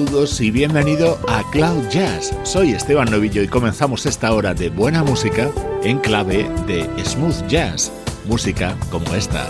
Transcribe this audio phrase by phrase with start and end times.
[0.00, 2.34] Saludos y bienvenido a Cloud Jazz.
[2.42, 5.50] Soy Esteban Novillo y comenzamos esta hora de buena música
[5.82, 7.92] en clave de smooth jazz,
[8.24, 9.46] música como esta.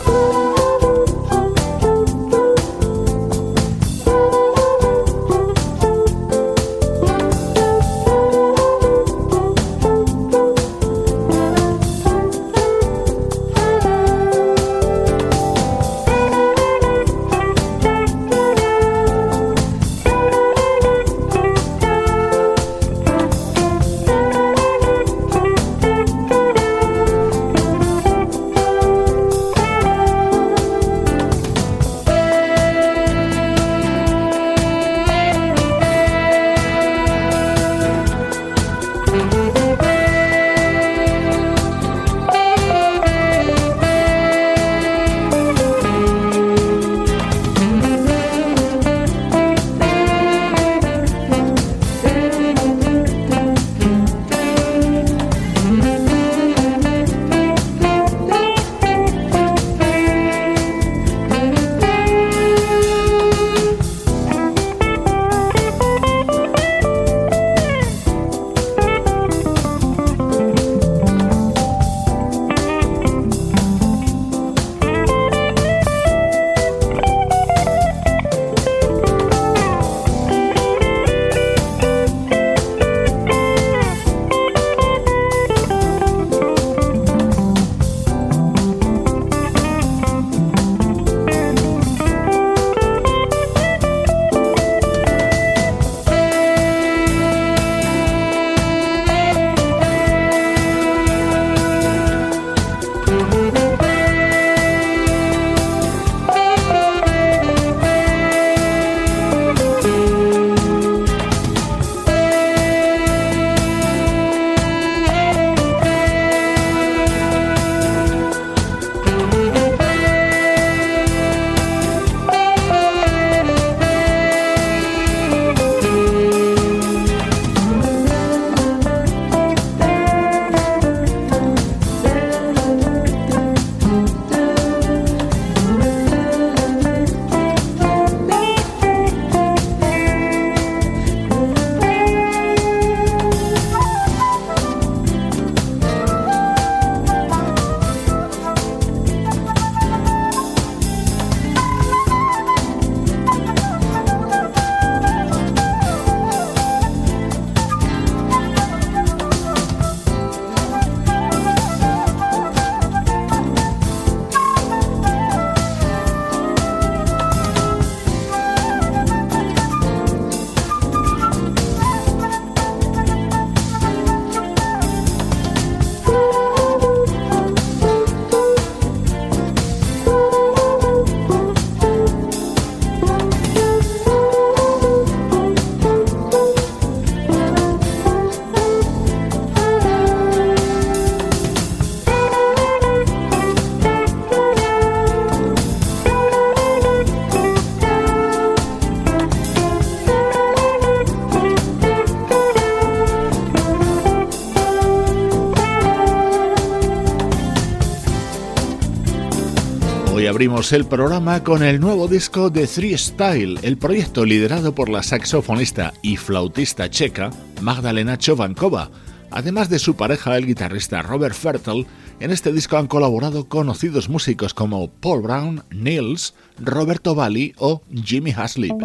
[210.41, 215.03] Abrimos el programa con el nuevo disco de Three Style, el proyecto liderado por la
[215.03, 217.29] saxofonista y flautista checa
[217.61, 218.91] Magdalena Chovankova,
[219.31, 221.87] además de su pareja el guitarrista Robert Fertel,
[222.21, 228.31] En este disco han colaborado conocidos músicos como Paul Brown, Nils, Roberto Valli o Jimmy
[228.31, 228.81] Haslip.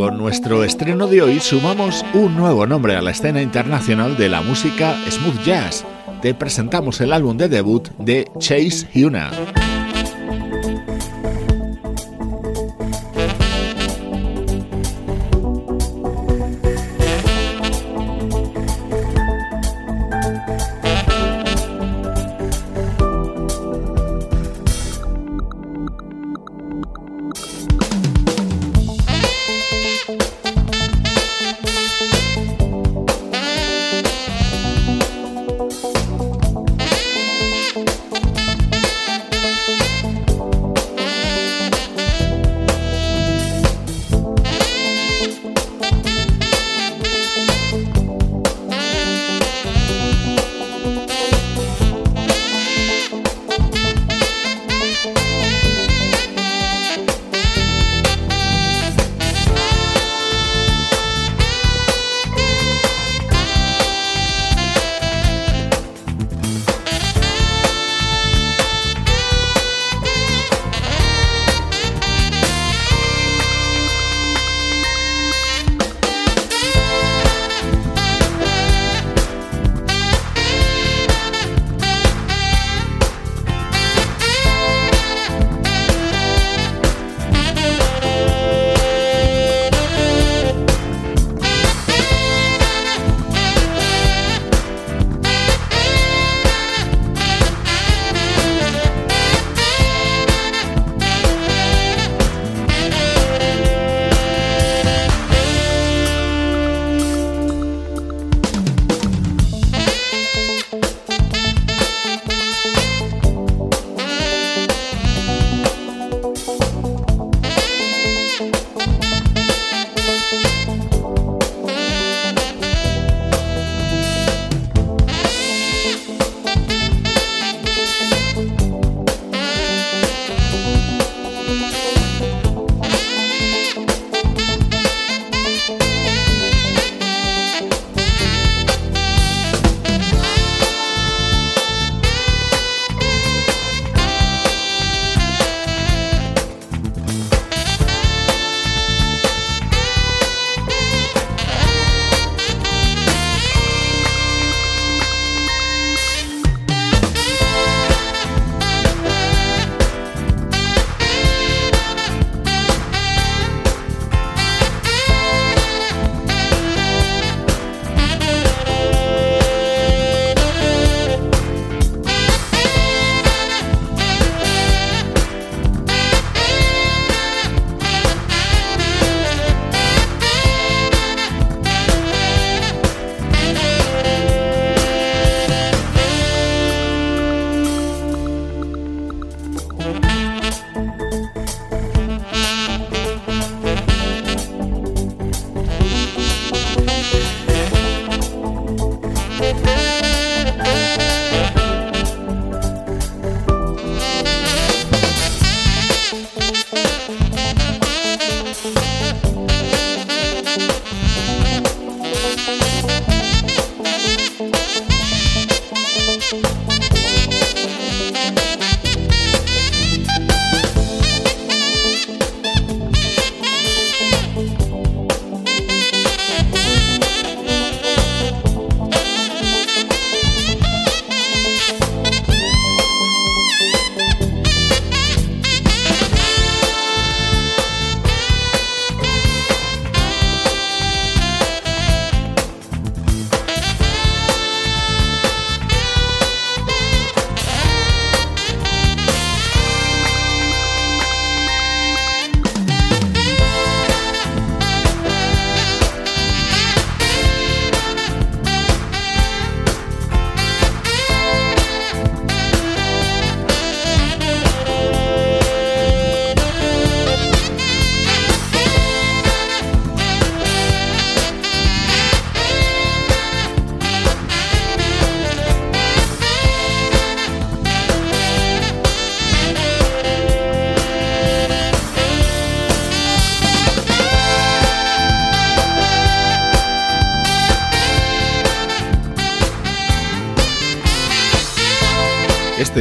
[0.00, 4.40] Con nuestro estreno de hoy sumamos un nuevo nombre a la escena internacional de la
[4.40, 5.84] música smooth jazz.
[6.22, 9.30] Te presentamos el álbum de debut de Chase Huna.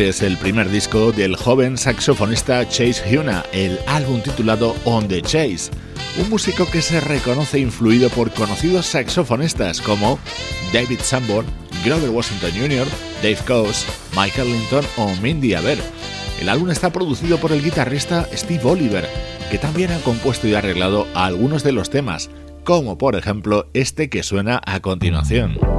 [0.09, 5.69] Es el primer disco del joven saxofonista Chase Huna, el álbum titulado On the Chase,
[6.19, 10.17] un músico que se reconoce influido por conocidos saxofonistas como
[10.73, 11.45] David Sanborn,
[11.85, 12.87] Grover Washington Jr.,
[13.21, 13.85] Dave Coase,
[14.17, 15.77] Michael Linton o Mindy Aber.
[16.41, 19.07] El álbum está producido por el guitarrista Steve Oliver,
[19.51, 22.31] que también ha compuesto y arreglado algunos de los temas,
[22.63, 25.78] como por ejemplo este que suena a continuación.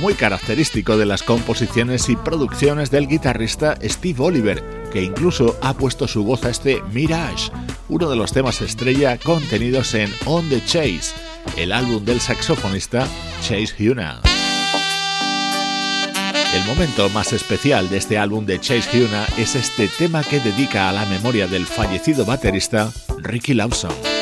[0.00, 6.08] Muy característico de las composiciones y producciones del guitarrista Steve Oliver, que incluso ha puesto
[6.08, 7.50] su voz a este Mirage,
[7.90, 11.12] uno de los temas estrella contenidos en On the Chase,
[11.58, 13.06] el álbum del saxofonista
[13.42, 14.22] Chase Huna.
[16.54, 20.88] El momento más especial de este álbum de Chase Huna es este tema que dedica
[20.88, 24.17] a la memoria del fallecido baterista Ricky Lawson.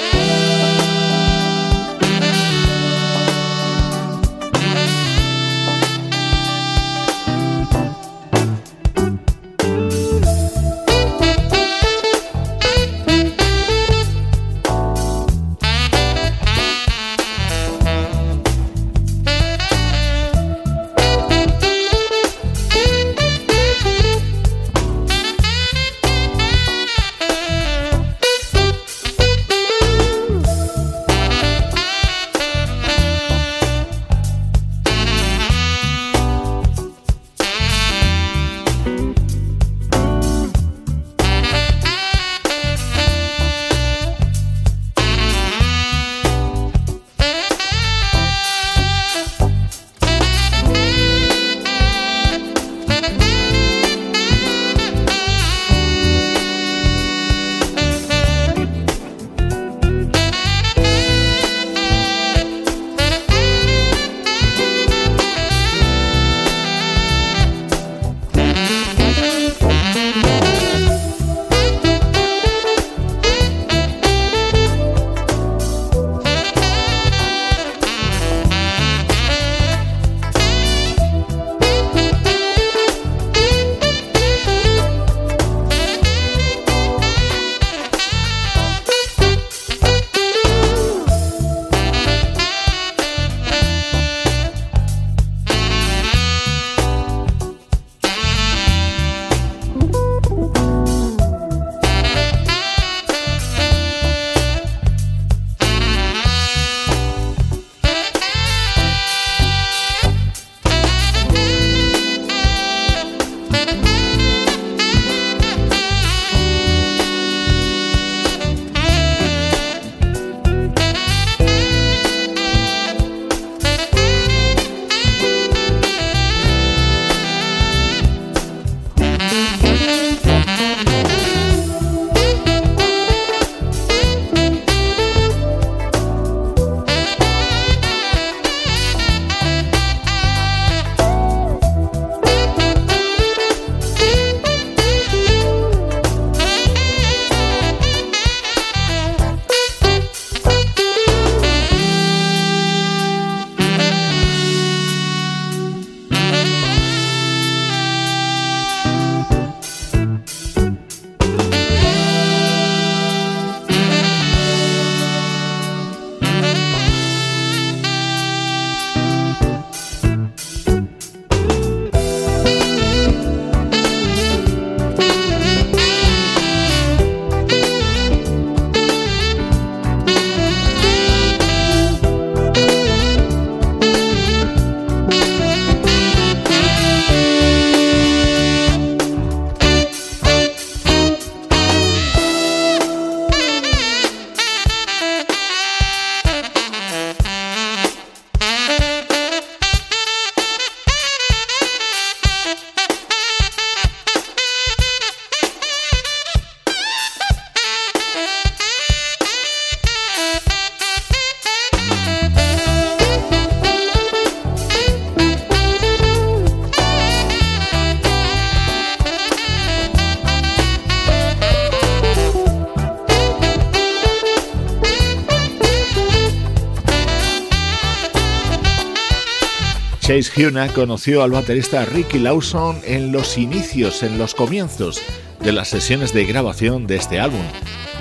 [230.37, 235.01] Huna conoció al baterista Ricky Lawson en los inicios, en los comienzos
[235.41, 237.45] de las sesiones de grabación de este álbum.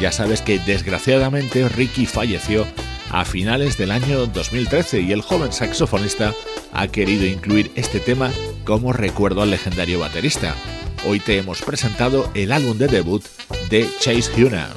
[0.01, 2.67] Ya sabes que desgraciadamente Ricky falleció
[3.09, 6.33] a finales del año 2013 y el joven saxofonista
[6.73, 8.31] ha querido incluir este tema
[8.65, 10.55] como recuerdo al legendario baterista.
[11.07, 13.23] Hoy te hemos presentado el álbum de debut
[13.69, 14.69] de Chase Huna.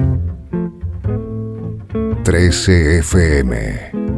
[2.23, 4.18] 13 FM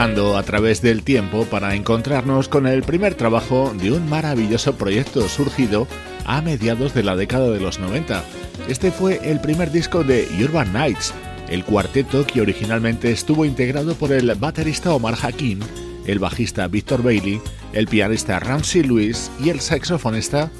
[0.00, 5.86] A través del tiempo para encontrarnos con el primer trabajo de un maravilloso proyecto surgido
[6.24, 8.24] a mediados de la década de los 90.
[8.66, 11.12] Este fue el primer disco de Urban Nights,
[11.50, 15.60] el cuarteto que originalmente estuvo integrado por el baterista Omar Hakim,
[16.06, 17.38] el bajista Victor Bailey,
[17.74, 20.50] el pianista Ramsey Lewis y el saxofonista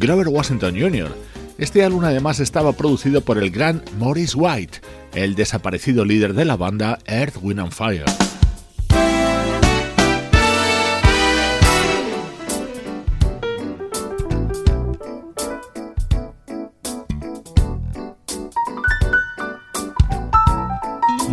[0.00, 1.14] Grover Washington Jr.
[1.56, 4.80] Este álbum además estaba producido por el gran Maurice White,
[5.14, 8.27] el desaparecido líder de la banda Earth, Wind and Fire.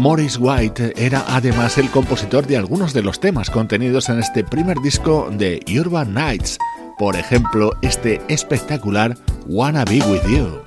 [0.06, 4.80] Morris White era además el compositor de algunos de los temas contenidos en este primer
[4.80, 6.60] disco de Urban Nights,
[7.00, 10.65] por ejemplo este espectacular Wanna Be With You.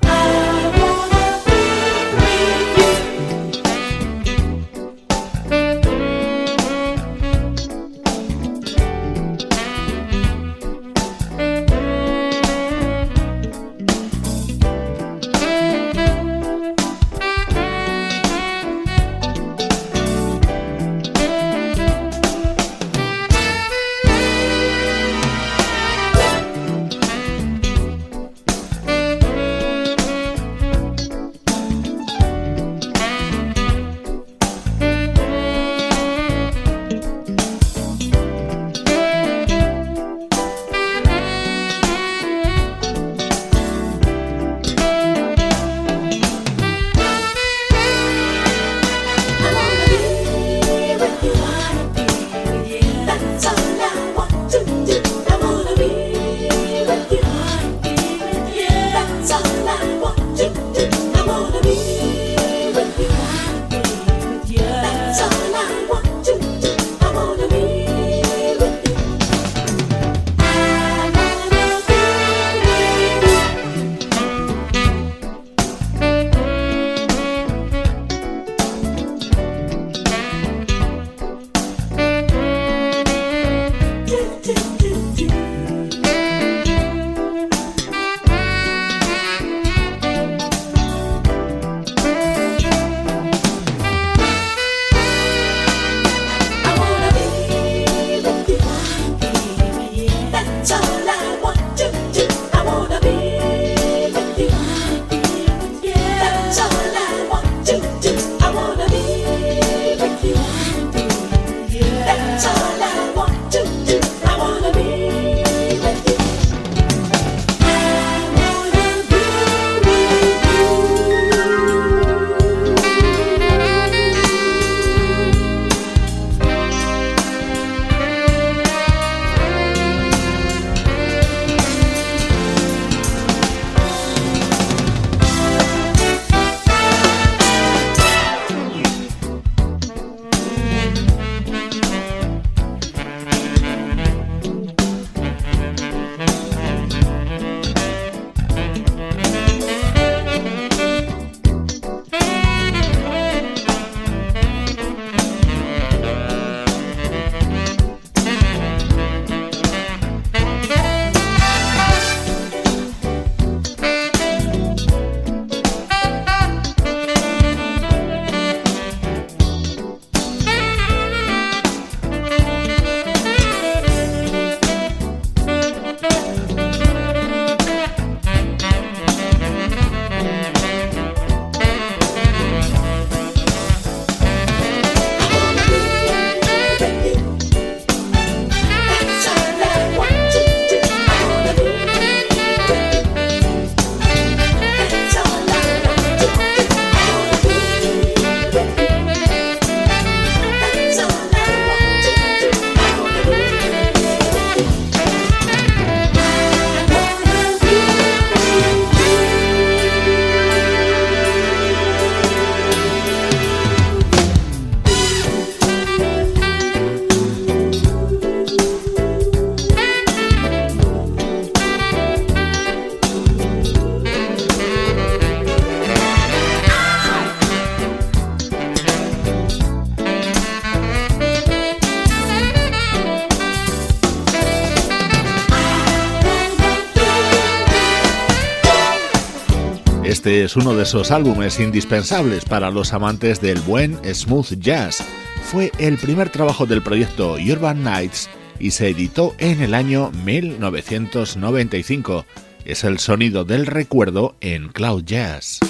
[240.49, 245.05] Es uno de esos álbumes indispensables para los amantes del buen smooth jazz.
[245.43, 252.25] fue el primer trabajo del proyecto Urban Nights y se editó en el año 1995.
[252.65, 255.61] Es el sonido del recuerdo en Cloud Jazz.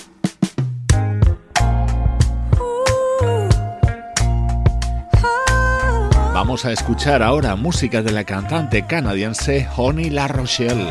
[6.33, 10.87] Vamos a escuchar ahora música de la cantante canadiense Honey La Rochelle.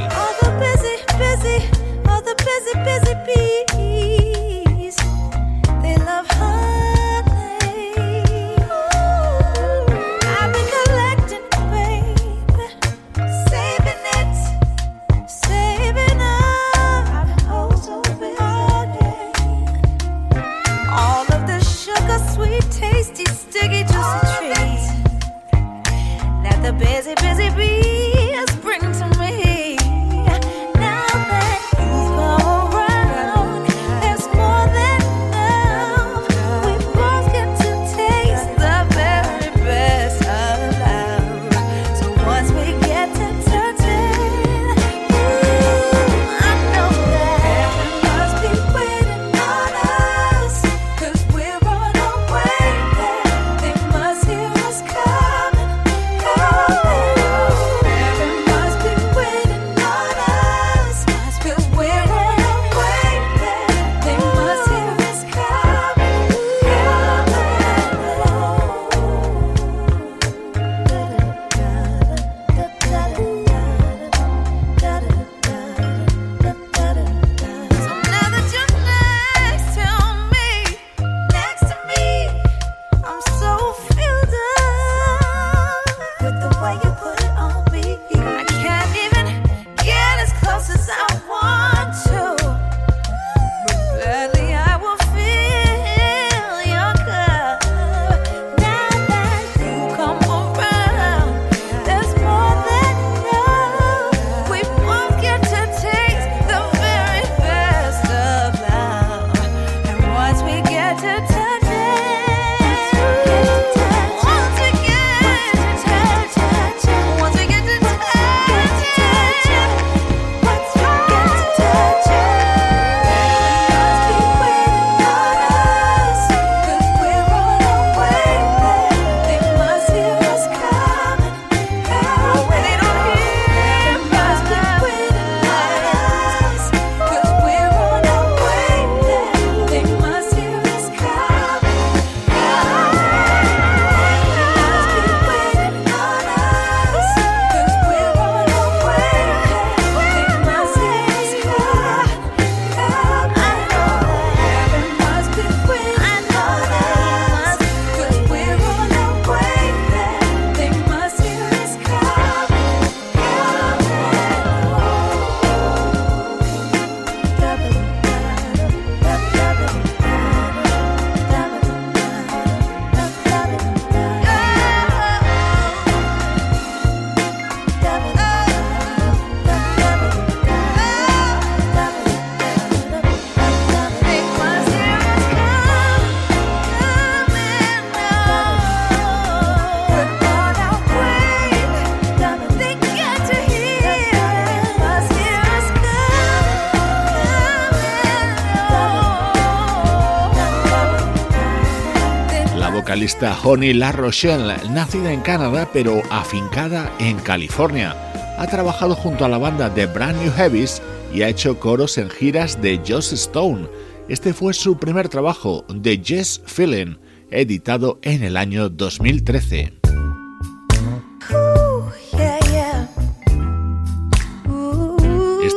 [203.25, 207.95] Honey La Rochelle, nacida en Canadá pero afincada en California.
[208.38, 210.82] Ha trabajado junto a la banda de Brand New Heavies
[211.13, 213.67] y ha hecho coros en giras de Joss Stone.
[214.08, 216.97] Este fue su primer trabajo, The Jazz Feeling,
[217.32, 219.76] editado en el año 2013.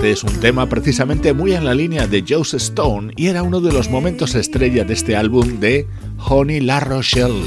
[0.01, 3.61] Este es un tema precisamente muy en la línea de Joss Stone y era uno
[3.61, 5.87] de los momentos estrella de este álbum de
[6.27, 7.43] Honey La Rochelle.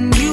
[0.00, 0.29] and you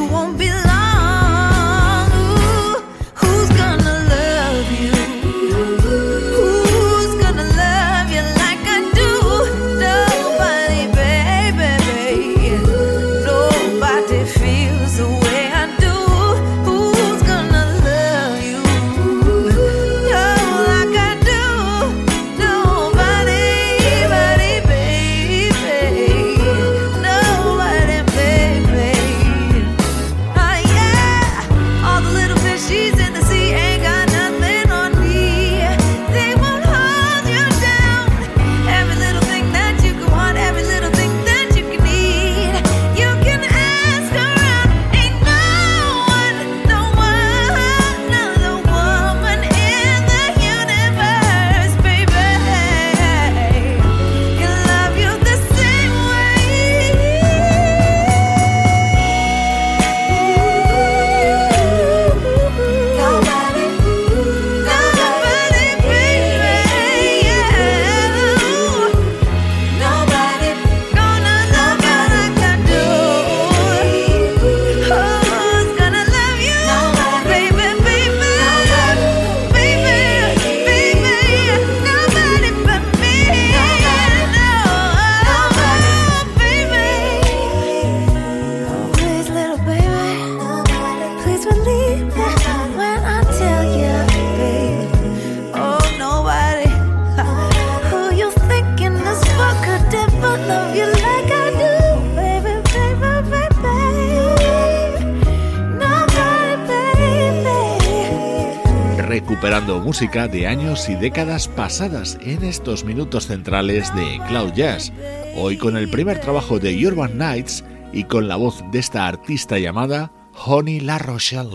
[109.19, 114.93] recuperando música de años y décadas pasadas en estos minutos centrales de Cloud Jazz,
[115.35, 119.57] hoy con el primer trabajo de Urban Nights y con la voz de esta artista
[119.57, 120.11] llamada
[120.45, 121.49] Honey La Rochelle.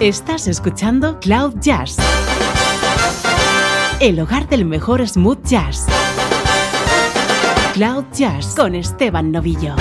[0.00, 1.98] Estás escuchando Cloud Jazz,
[4.00, 5.84] el hogar del mejor smooth jazz.
[7.74, 9.76] Cloud Jazz con Esteban Novillo.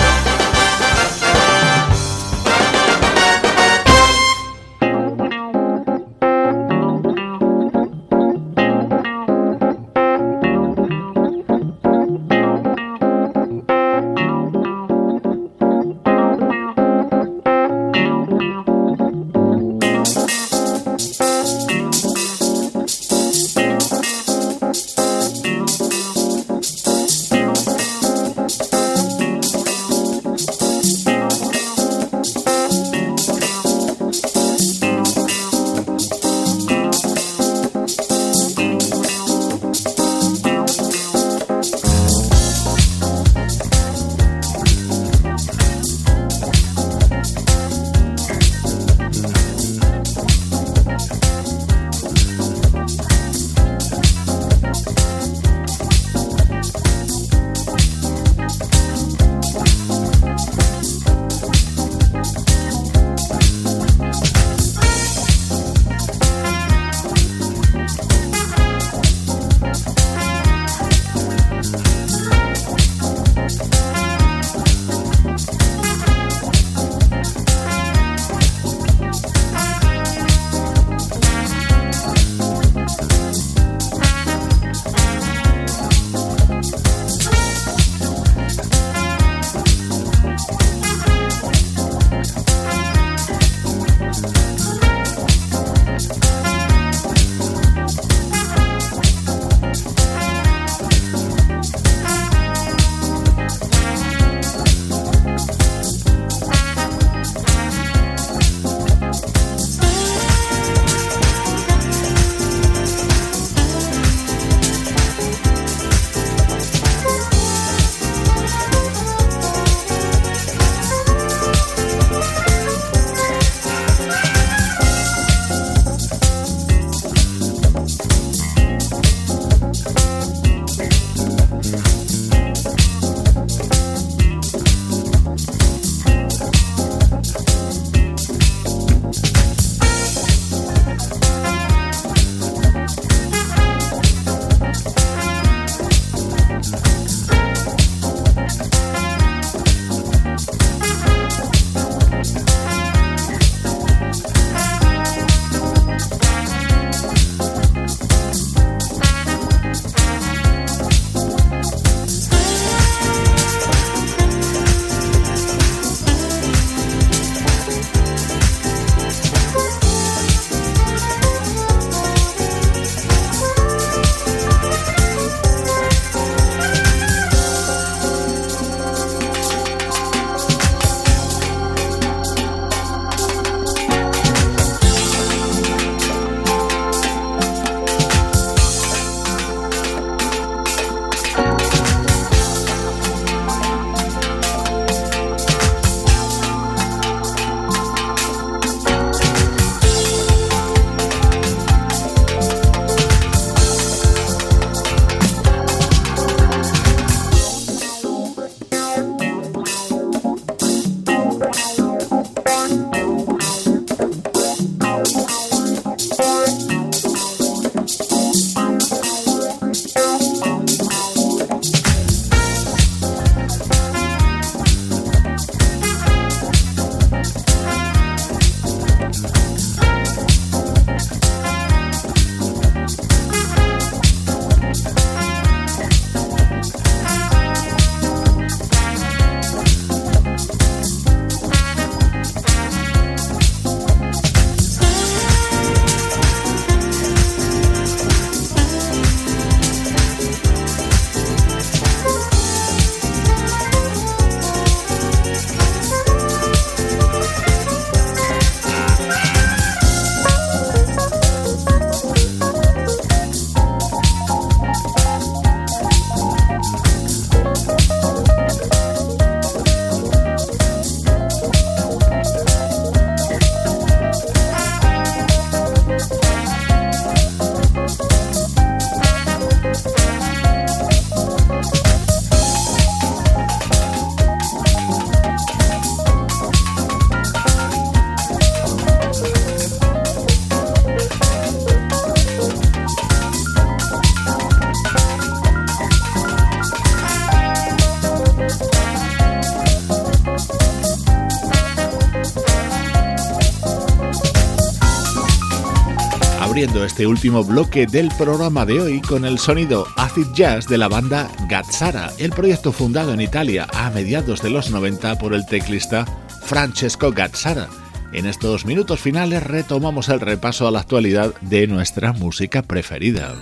[306.58, 310.88] Abriendo este último bloque del programa de hoy con el sonido acid jazz de la
[310.88, 316.06] banda Gazzara, el proyecto fundado en Italia a mediados de los 90 por el teclista
[316.46, 317.68] Francesco Gazzara.
[318.12, 323.36] En estos minutos finales retomamos el repaso a la actualidad de nuestra música preferida.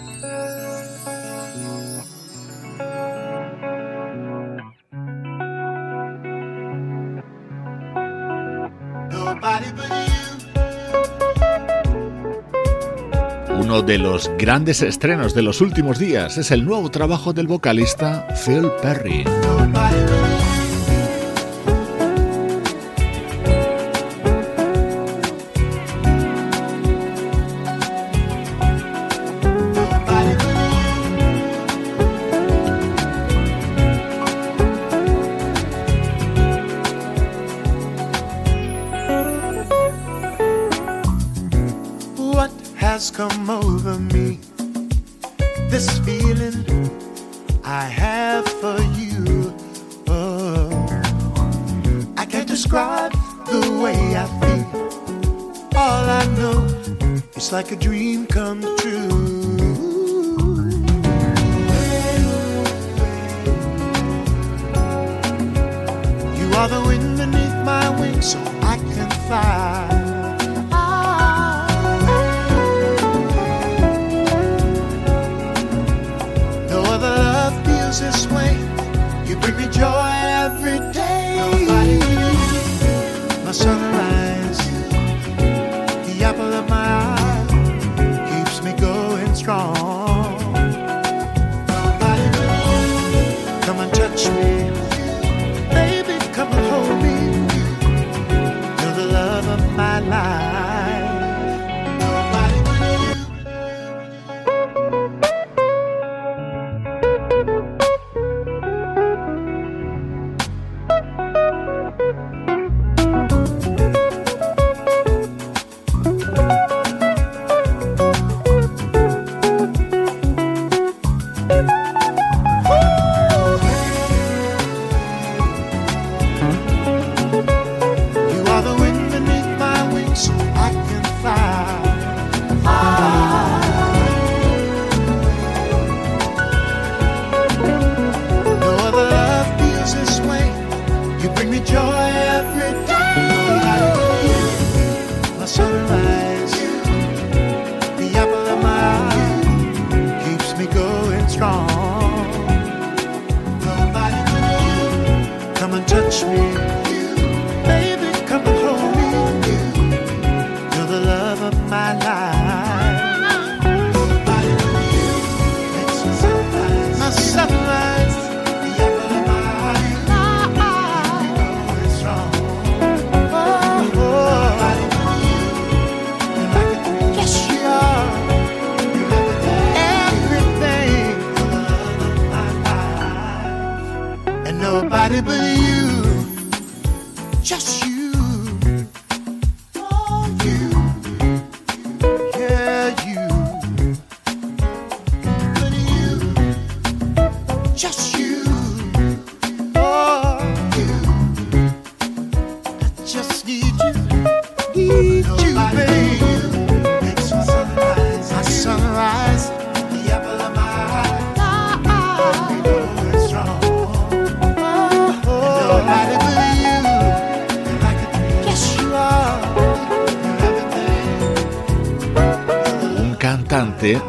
[13.75, 18.25] Uno de los grandes estrenos de los últimos días es el nuevo trabajo del vocalista
[18.45, 19.25] Phil Perry.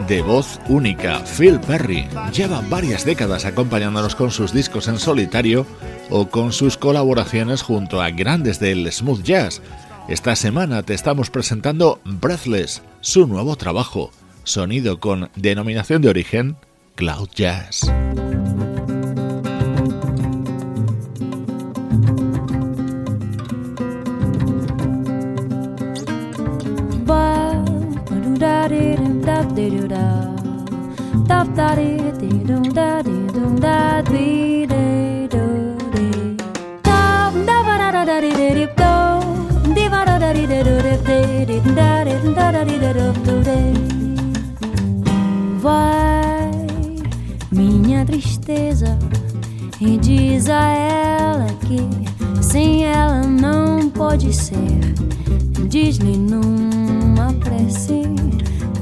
[0.08, 2.08] De voz única, Phil Perry.
[2.32, 5.66] Lleva varias décadas acompañándonos con sus discos en solitario
[6.10, 9.62] o con sus colaboraciones junto a grandes del smooth jazz.
[10.08, 14.10] Esta semana te estamos presentando Breathless, su nuevo trabajo,
[14.44, 16.56] sonido con denominación de origen
[16.94, 17.90] Cloud Jazz.
[29.26, 29.66] da da
[31.26, 31.90] da da de
[32.72, 35.44] da de do da de de do
[36.84, 40.74] da da ba da da da de de do de da da de de do
[40.86, 42.94] de de de da de da da de de
[45.60, 46.50] vai
[47.50, 48.96] minha tristeza.
[49.80, 51.80] E diz a ela que
[52.42, 54.78] sem ela não pode ser.
[55.68, 58.02] Diz-lhe numa prece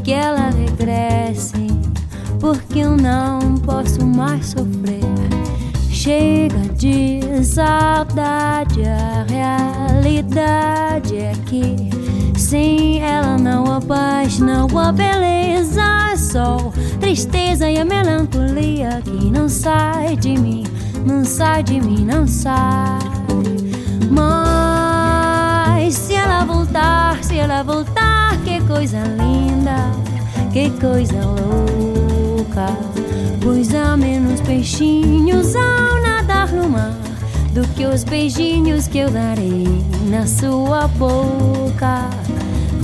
[0.05, 0.13] que
[2.75, 5.01] que eu não posso mais sofrer.
[5.91, 11.89] Chega de saudade, a realidade é que
[12.39, 16.57] sem ela não há paz, não há beleza, só
[17.01, 20.65] tristeza e a melancolia que não sai de mim,
[21.07, 22.99] não sai de mim, não sai.
[24.11, 28.14] Mas se ela voltar, se ela voltar,
[28.75, 29.93] coisa linda,
[30.53, 32.77] que coisa louca.
[33.41, 36.93] Pois há menos peixinhos ao nadar no mar
[37.53, 39.65] do que os beijinhos que eu darei
[40.11, 42.11] na sua boca.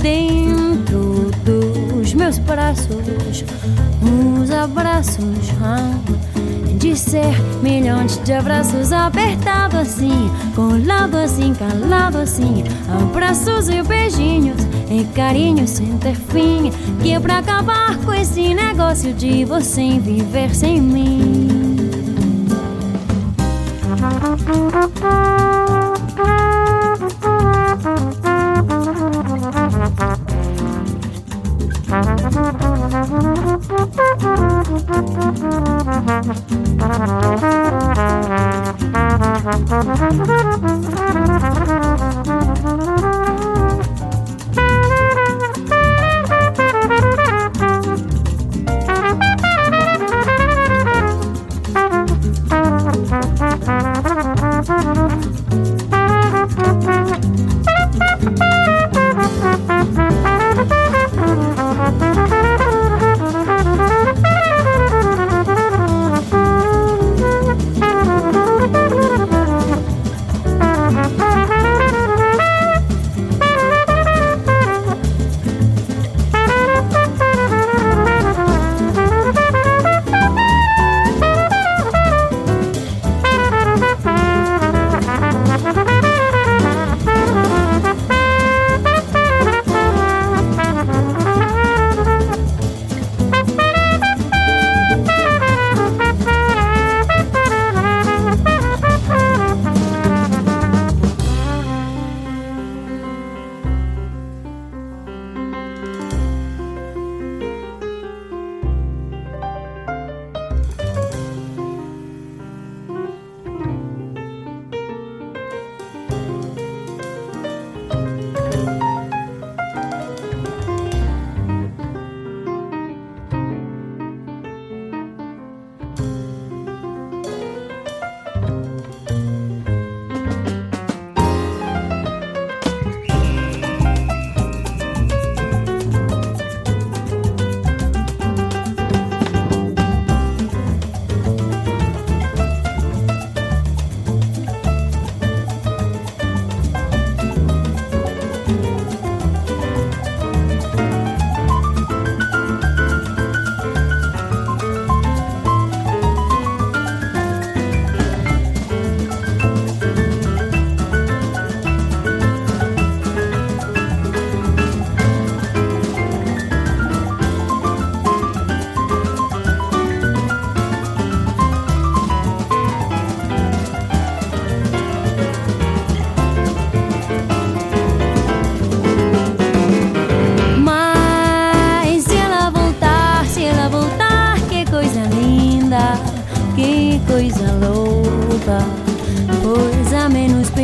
[0.01, 3.43] Dentro dos meus braços,
[4.01, 5.51] uns abraços.
[6.77, 15.05] De ser milhões de abraços apertados assim, colado assim, calado assim, abraços e beijinhos e
[15.15, 16.71] carinhos sem ter fim,
[17.01, 21.61] que é pra acabar com esse negócio de você viver sem mim.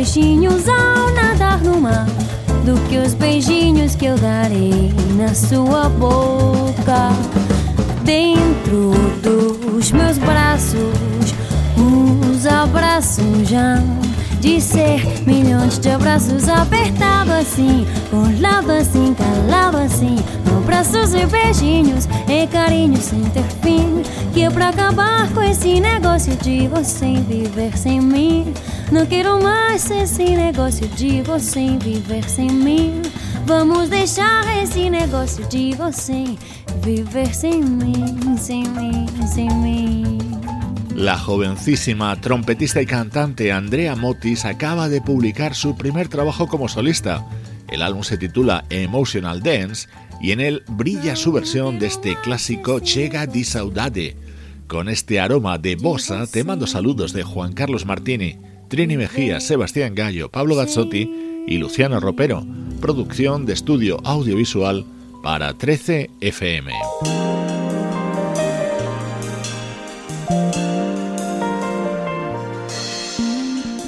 [0.08, 2.06] peixinhos ao nadar no mar
[2.64, 7.10] do que os beijinhos que eu darei na sua boca.
[8.04, 8.92] Dentro
[9.22, 11.34] dos meus braços,
[11.76, 13.82] os abraços já
[14.40, 20.16] de ser milhões de abraços apertado assim, colado assim, calado assim,
[20.56, 24.02] abraços e beijinhos e carinhos sem ter fim.
[24.32, 28.52] Que é pra acabar com esse negócio de você viver sem mim.
[28.92, 33.02] Não quero mais esse negócio de você viver sem mim.
[33.46, 36.24] Vamos deixar esse negócio de você
[36.82, 37.94] viver sem mí,
[38.38, 40.27] sin mí, sin mí.
[40.98, 47.24] La jovencísima trompetista y cantante Andrea Motis acaba de publicar su primer trabajo como solista.
[47.68, 49.88] El álbum se titula Emotional Dance
[50.20, 54.16] y en él brilla su versión de este clásico Chega di Saudade.
[54.66, 58.36] Con este aroma de bossa te mando saludos de Juan Carlos Martini,
[58.66, 62.44] Trini Mejía, Sebastián Gallo, Pablo Gazzotti y Luciano Ropero,
[62.80, 64.84] producción de estudio audiovisual
[65.22, 66.72] para 13 FM.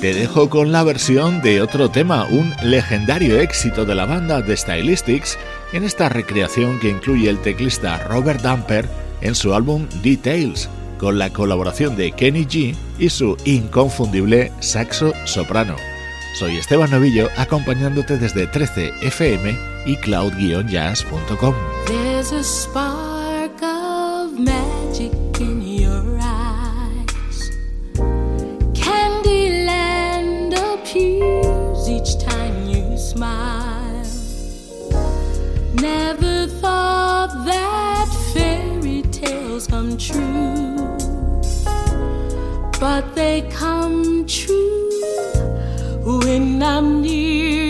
[0.00, 4.56] Te dejo con la versión de otro tema, un legendario éxito de la banda The
[4.56, 5.38] Stylistics,
[5.72, 8.88] en esta recreación que incluye el teclista Robert Damper
[9.20, 15.76] en su álbum Details, con la colaboración de Kenny G y su inconfundible saxo soprano.
[16.38, 21.54] Soy Esteban Novillo acompañándote desde 13 FM y cloud-jazz.com.
[36.10, 40.98] Never thought that fairy tales come true,
[42.80, 44.90] but they come true
[46.04, 47.69] when I'm near